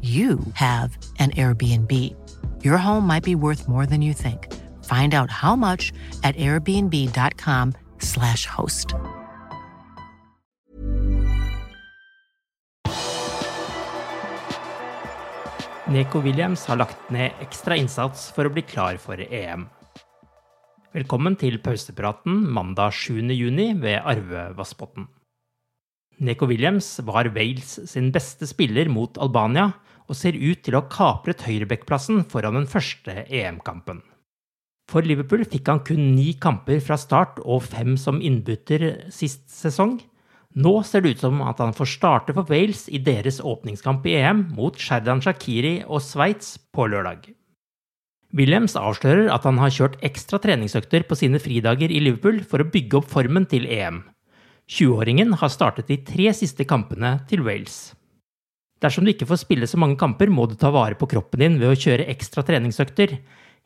[0.00, 2.14] you have an Airbnb.
[2.64, 4.50] Your home might be worth more than you think.
[4.84, 5.92] Find out how much
[6.22, 8.94] at airbnb.com/slash host.
[15.90, 19.64] Neko Williams har lagt ned ekstra innsats for å bli klar for EM.
[20.94, 23.32] Velkommen til pausepraten mandag 7.
[23.34, 25.08] juni ved Arve Vassbotn.
[26.22, 29.72] Neko Williams var Wales sin beste spiller mot Albania,
[30.10, 34.02] og ser ut til å ha kapret høyrebekkplassen foran den første EM-kampen.
[34.90, 40.00] For Liverpool fikk han kun ni kamper fra start og fem som innbytter sist sesong.
[40.58, 44.16] Nå ser det ut som at han får starte for Wales i deres åpningskamp i
[44.18, 47.30] EM mot Sherdan Shakiri og Sveits på lørdag.
[48.34, 52.68] Williams avslører at han har kjørt ekstra treningsøkter på sine fridager i Liverpool for å
[52.70, 54.02] bygge opp formen til EM.
[54.70, 57.90] 20-åringen har startet de tre siste kampene til Wales.
[58.80, 61.58] Dersom du ikke får spille så mange kamper, må du ta vare på kroppen din
[61.60, 63.18] ved å kjøre ekstra treningsøkter.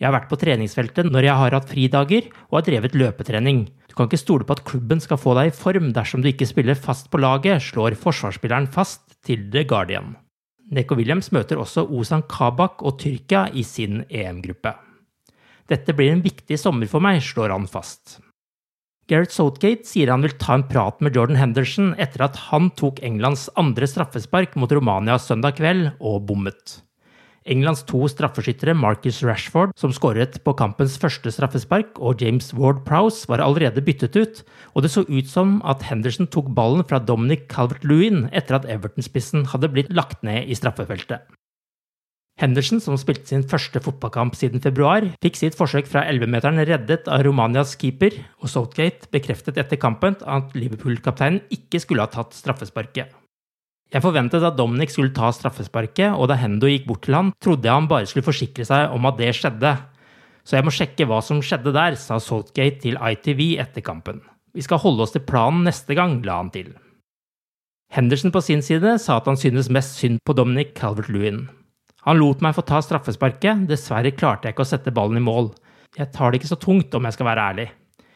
[0.00, 3.66] Jeg har vært på treningsfeltet når jeg har hatt fridager og har drevet løpetrening.
[3.92, 6.48] Du kan ikke stole på at klubben skal få deg i form dersom du ikke
[6.48, 10.14] spiller fast på laget, slår forsvarsspilleren fast til The Guardian.
[10.72, 14.72] Neko Williams møter også Ozan Kabak og Tyrkia i sin EM-gruppe.
[15.68, 18.16] Dette blir en viktig sommer for meg, slår han fast.
[19.10, 23.02] Gareth Southgate sier han vil ta en prat med Jordan Henderson etter at han tok
[23.02, 26.78] Englands andre straffespark mot Romania søndag kveld og bommet.
[27.42, 33.42] Englands to straffeskyttere Marcus Rashford, som skåret på kampens første straffespark, og James Ward-Prowse var
[33.42, 34.42] allerede byttet ut,
[34.76, 39.48] og det så ut som at Henderson tok ballen fra Dominic Calvert-Lewin etter at Everton-spissen
[39.50, 41.26] hadde blitt lagt ned i straffefeltet.
[42.40, 47.22] Henderson, som spilte sin første fotballkamp siden februar, fikk sitt forsøk fra 11-meteren reddet av
[47.26, 53.12] Romanias keeper, og Southgate bekreftet etter kampen at Liverpool-kapteinen ikke skulle ha tatt straffesparket.
[53.92, 57.68] Jeg forventet at Dominic skulle ta straffesparket, og da Hendo gikk bort til han, trodde
[57.68, 59.74] jeg han bare skulle forsikre seg om at det skjedde.
[60.48, 64.22] Så jeg må sjekke hva som skjedde der, sa Southgate til ITV etter kampen.
[64.56, 66.72] Vi skal holde oss til planen neste gang, la han til.
[67.92, 71.44] Henderson på sin side sa at han synes mest synd på Dominic Calvert-Lewin.
[72.06, 75.52] Han lot meg få ta straffesparket, dessverre klarte jeg ikke å sette ballen i mål.
[75.98, 77.68] Jeg tar det ikke så tungt, om jeg skal være ærlig.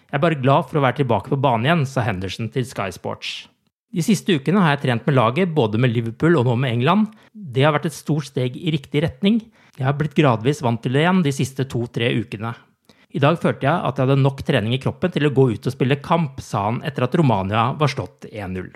[0.07, 2.89] Jeg er bare glad for å være tilbake på banen igjen, sa Henderson til Sky
[2.95, 3.47] Sports.
[3.95, 7.13] De siste ukene har jeg trent med laget, både med Liverpool og nå med England.
[7.33, 9.39] Det har vært et stort steg i riktig retning.
[9.79, 12.53] Jeg har blitt gradvis vant til det igjen de siste to-tre ukene.
[13.17, 15.69] I dag følte jeg at jeg hadde nok trening i kroppen til å gå ut
[15.69, 18.67] og spille kamp, sa han etter at Romania var slått 1-0.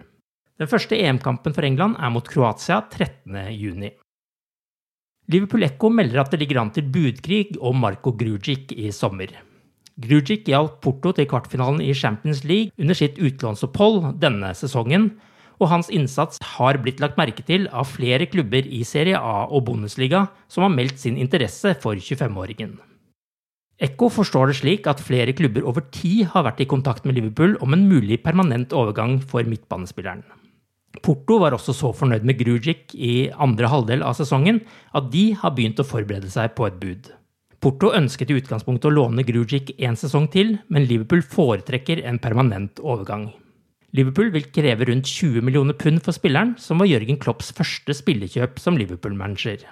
[0.60, 3.90] Den første EM-kampen for England er mot Kroatia 13.6.
[5.28, 9.34] Liverpool Echo melder at det ligger an til budkrig om Marco Grugic i sommer.
[10.00, 15.10] Grugic hjalp Porto til kvartfinalen i Champions League under sitt utlånsopphold denne sesongen,
[15.60, 19.66] og hans innsats har blitt lagt merke til av flere klubber i Serie A og
[19.68, 22.78] Bundesliga som har meldt sin interesse for 25-åringen.
[23.80, 27.56] Ekko forstår det slik at flere klubber over tid har vært i kontakt med Liverpool
[27.64, 30.24] om en mulig permanent overgang for midtbanespilleren.
[30.98, 34.58] Porto var også så fornøyd med Grujic i andre halvdel av sesongen
[34.96, 37.12] at de har begynt å forberede seg på et bud.
[37.60, 42.80] Porto ønsket i utgangspunktet å låne Grujic en sesong til, men Liverpool foretrekker en permanent
[42.82, 43.28] overgang.
[43.94, 48.58] Liverpool vil kreve rundt 20 millioner pund for spilleren, som var Jørgen Klopps første spillekjøp
[48.62, 49.66] som Liverpool-manager.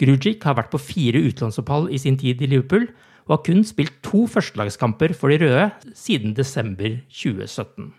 [0.00, 2.88] Grujic har vært på fire utlånsopphold i sin tid i Liverpool,
[3.24, 7.92] og har kun spilt to førstelagskamper for de røde siden desember 2017.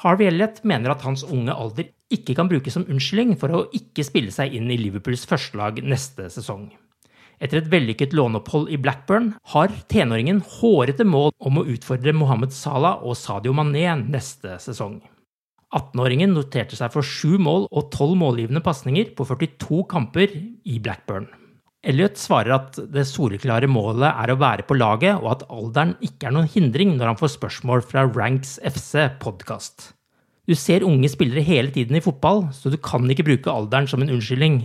[0.00, 4.04] Harvey Elliot mener at hans unge alder ikke kan brukes som unnskyldning for å ikke
[4.06, 6.70] spille seg inn i Liverpools førstelag neste sesong.
[7.42, 13.02] Etter et vellykket låneopphold i Blackburn har tenåringen hårete mål om å utfordre Mohammed Salah
[13.02, 15.00] og Sadio Mané neste sesong.
[15.72, 21.26] 18-åringen noterte seg for sju mål og tolv målgivende pasninger på 42 kamper i Blackburn.
[21.82, 26.28] Elliot svarer at det soleklare målet er å være på laget, og at alderen ikke
[26.28, 29.88] er noen hindring når han får spørsmål fra Ranks FC podkast.
[30.46, 34.02] Du ser unge spillere hele tiden i fotball, så du kan ikke bruke alderen som
[34.02, 34.62] en unnskyldning.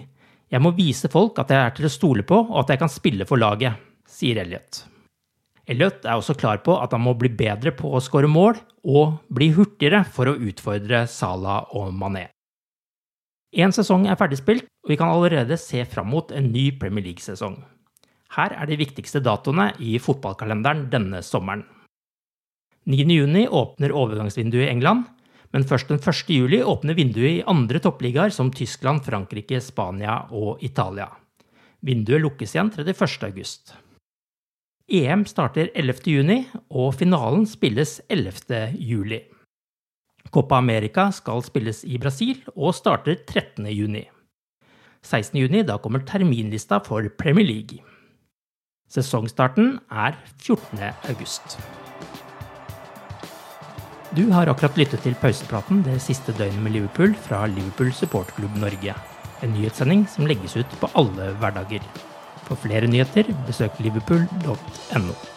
[0.53, 2.93] Jeg må vise folk at jeg er til å stole på, og at jeg kan
[2.93, 4.83] spille for laget, sier Elliot.
[5.67, 9.23] Elliot er også klar på at han må bli bedre på å skåre mål, og
[9.33, 12.27] bli hurtigere for å utfordre Salah og Mané.
[13.55, 17.61] Én sesong er ferdigspilt, og vi kan allerede se fram mot en ny Premier League-sesong.
[18.35, 21.63] Her er de viktigste datoene i fotballkalenderen denne sommeren.
[22.87, 25.05] 9.6 åpner overgangsvinduet i England,
[25.55, 26.27] men først den 1.
[26.31, 31.07] juli åpner vinduet i andre toppligaer som Tyskland, Frankrike, Spania og Italia.
[31.87, 33.77] Vinduet lukkes igjen 31.8.
[34.87, 39.36] EM starter 11.6, og finalen spilles 11.7.
[40.31, 44.07] Copa America skal spilles i Brasil og starter 13.6.
[45.07, 47.83] 16.6 da kommer terminlista for Premier League.
[48.91, 51.59] Sesongstarten er 14.8.
[54.15, 58.95] Du har akkurat lyttet til pausepraten det siste døgnet med Liverpool fra Liverpool supportklubb Norge.
[59.43, 61.83] En nyhetssending som legges ut på alle hverdager.
[62.47, 65.36] For flere nyheter, besøk liverpool.no.